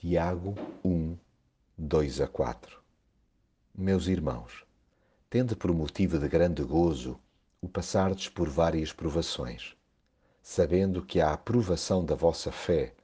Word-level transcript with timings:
Tiago 0.00 0.54
1, 0.82 1.14
2 1.76 2.22
a 2.22 2.26
4 2.26 2.80
Meus 3.74 4.06
irmãos, 4.06 4.64
tende 5.28 5.54
por 5.54 5.70
motivo 5.74 6.18
de 6.18 6.26
grande 6.26 6.62
gozo 6.62 7.20
o 7.60 7.68
passardes 7.68 8.26
por 8.30 8.48
várias 8.48 8.94
provações, 8.94 9.76
sabendo 10.42 11.04
que 11.04 11.20
a 11.20 11.34
aprovação 11.34 12.02
da 12.02 12.14
vossa 12.14 12.50
fé 12.50 12.94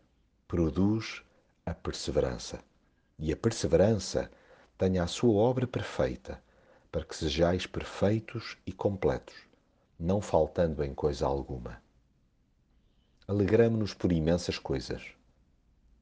produz 0.49 1.23
a 1.67 1.75
perseverança, 1.75 2.65
e 3.19 3.31
a 3.31 3.37
perseverança 3.37 4.31
tenha 4.79 5.03
a 5.03 5.07
sua 5.07 5.35
obra 5.35 5.67
perfeita, 5.67 6.43
para 6.91 7.05
que 7.05 7.15
sejais 7.15 7.67
perfeitos 7.67 8.57
e 8.65 8.73
completos, 8.73 9.37
não 10.01 10.23
faltando 10.23 10.83
em 10.83 10.95
coisa 10.95 11.27
alguma. 11.27 11.79
Alegramo-nos 13.29 13.93
por 13.93 14.11
imensas 14.11 14.59
coisas 14.59 15.15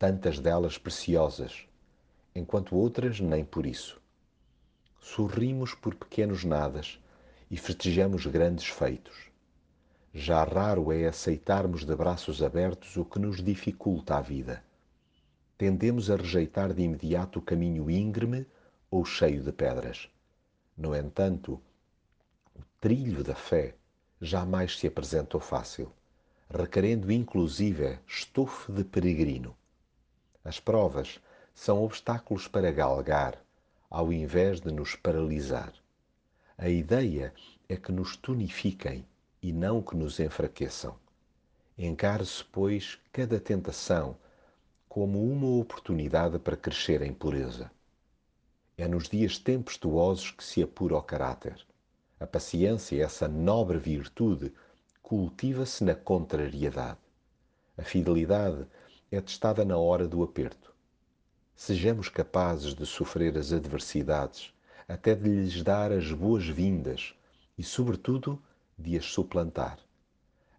tantas 0.04 0.38
delas 0.38 0.76
preciosas, 0.76 1.66
enquanto 2.34 2.76
outras 2.76 3.20
nem 3.20 3.42
por 3.42 3.64
isso. 3.64 3.98
Sorrimos 5.00 5.74
por 5.74 5.94
pequenos 5.94 6.44
nadas 6.44 7.00
e 7.50 7.56
festejamos 7.56 8.26
grandes 8.26 8.66
feitos. 8.66 9.16
Já 10.12 10.44
raro 10.44 10.92
é 10.92 11.06
aceitarmos 11.06 11.86
de 11.86 11.96
braços 11.96 12.42
abertos 12.42 12.98
o 12.98 13.04
que 13.06 13.18
nos 13.18 13.42
dificulta 13.42 14.18
a 14.18 14.20
vida. 14.20 14.62
Tendemos 15.56 16.10
a 16.10 16.16
rejeitar 16.16 16.74
de 16.74 16.82
imediato 16.82 17.38
o 17.38 17.42
caminho 17.42 17.90
íngreme 17.90 18.46
ou 18.90 19.06
cheio 19.06 19.42
de 19.42 19.52
pedras. 19.52 20.10
No 20.76 20.94
entanto, 20.94 21.58
o 22.54 22.60
trilho 22.78 23.24
da 23.24 23.34
fé 23.34 23.74
jamais 24.20 24.78
se 24.78 24.86
apresentou 24.86 25.40
fácil, 25.40 25.90
requerendo 26.50 27.10
inclusive 27.10 27.98
estofo 28.06 28.70
de 28.70 28.84
peregrino. 28.84 29.56
As 30.44 30.60
provas 30.60 31.18
são 31.54 31.82
obstáculos 31.82 32.46
para 32.46 32.70
galgar, 32.70 33.42
ao 33.88 34.12
invés 34.12 34.60
de 34.60 34.70
nos 34.70 34.94
paralisar. 34.94 35.72
A 36.58 36.68
ideia 36.68 37.32
é 37.68 37.76
que 37.76 37.90
nos 37.90 38.16
tonifiquem 38.16 39.06
e 39.42 39.52
não 39.52 39.80
que 39.80 39.96
nos 39.96 40.20
enfraqueçam. 40.20 40.96
Encare-se, 41.78 42.44
pois, 42.44 42.98
cada 43.12 43.40
tentação 43.40 44.16
como 44.88 45.24
uma 45.24 45.48
oportunidade 45.60 46.38
para 46.38 46.56
crescer 46.56 47.02
em 47.02 47.12
pureza. 47.12 47.70
É 48.76 48.86
nos 48.86 49.08
dias 49.08 49.38
tempestuosos 49.38 50.30
que 50.30 50.44
se 50.44 50.62
apura 50.62 50.96
o 50.96 51.02
caráter. 51.02 51.56
A 52.20 52.26
paciência, 52.26 53.02
essa 53.02 53.26
nobre 53.26 53.78
virtude, 53.78 54.52
cultiva-se 55.02 55.82
na 55.82 55.94
contrariedade. 55.94 56.98
A 57.76 57.82
fidelidade 57.82 58.66
é 59.14 59.20
testada 59.20 59.64
na 59.64 59.76
hora 59.76 60.08
do 60.08 60.22
aperto. 60.22 60.74
Sejamos 61.54 62.08
capazes 62.08 62.74
de 62.74 62.84
sofrer 62.84 63.38
as 63.38 63.52
adversidades, 63.52 64.52
até 64.88 65.14
de 65.14 65.28
lhes 65.28 65.62
dar 65.62 65.92
as 65.92 66.10
boas-vindas 66.10 67.14
e, 67.56 67.62
sobretudo, 67.62 68.42
de 68.76 68.96
as 68.96 69.04
suplantar. 69.04 69.78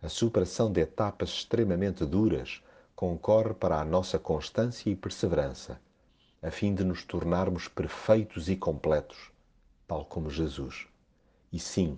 A 0.02 0.08
superação 0.08 0.72
de 0.72 0.82
etapas 0.82 1.30
extremamente 1.30 2.06
duras 2.06 2.64
concorre 2.96 3.54
para 3.54 3.80
a 3.80 3.86
nossa 3.86 4.18
constância 4.18 4.90
e 4.90 4.96
perseverança, 4.96 5.80
a 6.42 6.50
fim 6.50 6.74
de 6.74 6.84
nos 6.84 7.04
tornarmos 7.04 7.68
perfeitos 7.68 8.48
e 8.48 8.56
completos, 8.56 9.32
tal 9.86 10.06
como 10.06 10.30
Jesus. 10.30 10.88
E 11.52 11.60
sim, 11.60 11.98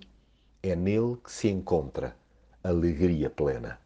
é 0.62 0.74
nele 0.74 1.16
que 1.22 1.30
se 1.30 1.48
encontra 1.48 2.16
alegria 2.64 3.30
plena. 3.30 3.78